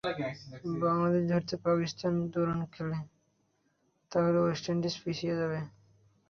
বাংলাদেশকে 0.81 1.29
ধরতে 1.31 1.55
পাকিস্তান 1.65 2.11
যদি 2.15 2.29
দারুণ 2.33 2.61
খেলে, 2.73 2.97
তাহলে 4.11 4.37
ওয়েস্ট 4.41 4.65
ইন্ডিজ 4.71 4.95
পিছিয়ে 5.03 5.35
যাবে। 5.39 5.59